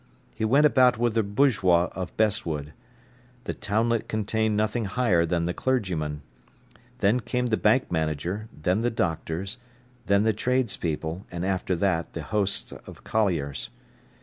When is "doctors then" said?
8.89-10.23